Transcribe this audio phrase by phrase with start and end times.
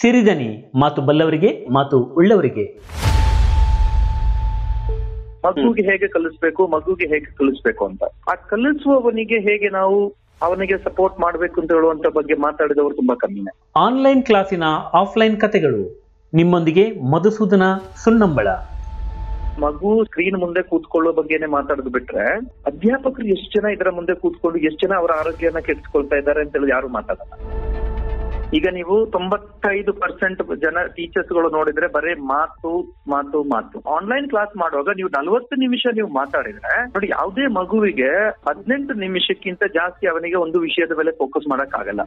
[0.00, 2.64] ಸಿರಿದನಿ ಮಾತು ಬಲ್ಲವರಿಗೆ ಮಾತು ಉಳ್ಳವರಿಗೆ.
[5.44, 8.02] ಮಗುಗೆ ಹೇಗೆ ಕಲಿಸ್ಬೇಕು ಮಗುಗೆ ಹೇಗೆ ಕಲಿಸ್ಬೇಕು ಅಂತ.
[8.30, 9.98] ಆ ಕಲಿಸುವವನಿಗೆ ಹೇಗೆ ನಾವು
[10.42, 14.64] ಅವನಿಗೆ ಸಪೋರ್ಟ್ ಮಾಡ್ಬೇಕು ಅಂತ ಹೇಳುವಂತ ಬಗ್ಗೆ ಮಾತಾಡಿದವರು ತುಂಬಾ ಕಮ್ಮಿನೇ ಆನ್ಲೈನ್ ಕ್ಲಾಸಿನ
[15.02, 15.82] ಆಫ್ಲೈನ್ ಕತೆಗಳು.
[16.32, 17.64] ನಿಮ್ಮೊಂದಿಗೆ ಮಧುಸೂದನ
[18.04, 18.48] ಸುಣ್ಣಂಬಳ.
[19.64, 22.26] ಮಗು ಸ್ಕ್ರೀನ್ ಮುಂದೆ ಕೂತ್ಕೊಳ್ಳೋ ಬಗ್ಗೆನೆ ಮಾತಾಡೋದು ಬಿಟ್ರೆ
[22.66, 26.88] ಅಧ್ಯಾಪಕರು ಎಷ್ಟು ಜನ ಇದರ ಮುಂದೆ ಕೂತ್ಕೊಂಡು ಎಷ್ಟು ಜನ ಅವರ ಆರೋಗ್ಯನ ಕೆಡಿಸ್ಕೊಳ್ತಾ ಇದ್ದಾರೆ ಅಂತ ಹೇಳಿ ಯಾರು
[26.88, 27.32] ಮಾತಾಡಲ್ಲ.
[28.54, 32.70] ಈಗ ನೀವು ತೊಂಬತ್ತೈದು ಪರ್ಸೆಂಟ್ ಜನ ಟೀಚರ್ಸ್ಗಳು ನೋಡಿದ್ರೆ ಬರೀ ಮಾತು
[33.08, 33.78] ಮಾತು ಮಾತು.
[33.96, 38.10] ಆನ್ಲೈನ್ ಕ್ಲಾಸ್ ಮಾಡುವಾಗ ನೀವು ನಲವತ್ತು ನಿಮಿಷ ನೀವು ಮಾತಾಡಿದ್ರೆ, ನೋಡಿ ಯಾವುದೇ ಮಗುವಿಗೆ
[38.48, 42.02] ಹದಿನೆಂಟು ನಿಮಿಷಕ್ಕಿಂತ ಜಾಸ್ತಿ ಅವನಿಗೆ ಒಂದು ವಿಷಯದ ಮೇಲೆ ಫೋಕಸ್ ಮಾಡಕ್ ಆಗಲ್ಲ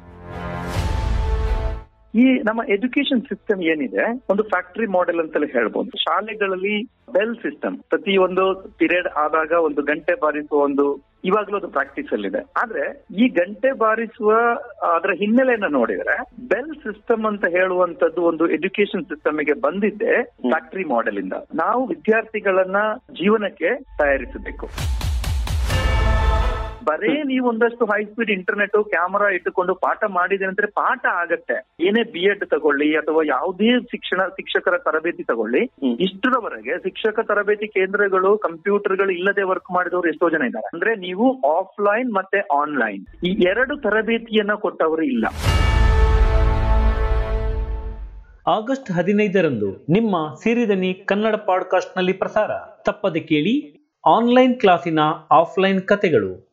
[2.15, 5.89] ಈ ನಮ್ಮ ಎಜುಕೇಶನ್ ಸಿಸ್ಟಮ್ ಏನಿದೆ ಒಂದು ಫ್ಯಾಕ್ಟರಿ ಮಾಡೆಲ್ ಅಂತಲೇ ಹೇಳ್ಬೋದು.
[5.97, 8.43] ಶಾಲೆಗಳಲ್ಲಿ ಬೆಲ್ ಸಿಸ್ಟಮ್ ಪ್ರತಿ ಒಂದು
[8.77, 10.85] ಪಿರಿಯಡ್ ಆದಾಗ ಒಂದು ಗಂಟೆ ಬಾರಿಸುವ ಒಂದು
[11.23, 14.31] ಇವಾಗಲೂ ಅದು ಪ್ರಾಕ್ಟೀಸ್ ಅಲ್ಲಿ ಇದೆ ಆದ್ರೆ ಈ ಗಂಟೆ ಬಾರಿಸುವ
[14.95, 16.15] ಅದರ ಹಿನ್ನೆಲೆಯನ್ನ ನೋಡಿದ್ರೆ
[16.47, 21.33] ಬೆಲ್ ಸಿಸ್ಟಮ್ ಅಂತ ಹೇಳುವಂತದ್ದು ಒಂದು ಎಜುಕೇಶನ್ ಸಿಸ್ಟಮ್ಗೆ ಬಂದಿದ್ದೆ ಫ್ಯಾಕ್ಟರಿ ಮಾಡೆಲ್ ಇಂದ.
[21.55, 24.67] ನಾವು ವಿದ್ಯಾರ್ಥಿಗಳನ್ನ ಜೀವನಕ್ಕೆ ತಯಾರಿಸಬೇಕು.
[26.83, 31.85] ಬರೇ ನೀವು ಒಂದಷ್ಟು ಹೈ ಸ್ಪೀಡ್ ಇಂಟರ್ನೆಟ್ ಕ್ಯಾಮರಾ ಇಟ್ಟುಕೊಂಡು ಪಾಠ ಮಾಡಿದೆ ಅಂದ್ರೆ ಪಾಠ ಆಗತ್ತೆ.
[31.87, 35.63] ಏನೇ ಬಿ ಎಡ್ ತಗೊಳ್ಳಿ ಅಥವಾ ಯಾವುದೇ ಶಿಕ್ಷಣ ಶಿಕ್ಷಕರ ತರಬೇತಿ ತಗೊಳ್ಳಿ
[35.99, 40.69] ಇಷ್ಟರವರೆಗೆ ಶಿಕ್ಷಕ ತರಬೇತಿ ಕೇಂದ್ರಗಳು ಕಂಪ್ಯೂಟರ್ಗಳು ಇಲ್ಲದೆ ವರ್ಕ್ ಮಾಡಿದವರು ಎಷ್ಟೋ ಜನ ಇದ್ದಾರೆ.
[40.73, 45.25] ಅಂದ್ರೆ ನೀವು ಆಫ್ಲೈನ್ ಮತ್ತೆ ಆನ್ಲೈನ್ ಈ ಎರಡು ತರಬೇತಿಯನ್ನ ಕೊಟ್ಟವರು ಇಲ್ಲ.
[48.47, 52.51] ಆಗಸ್ಟ್ ಹದಿನೈದರಂದು ನಿಮ್ಮ ಸಿರಿದನಿ ಕನ್ನಡ ಪಾಡ್ಕಾಸ್ಟ್ನಲ್ಲಿ ಪ್ರಸಾರ.
[52.85, 53.53] ತಪ್ಪದೆ ಕೇಳಿ
[54.05, 54.99] ಆನ್ಲೈನ್ ಕ್ಲಾಸಿನ
[55.31, 56.52] ಆಫ್ಲೈನ್ ಕತೆಗಳು.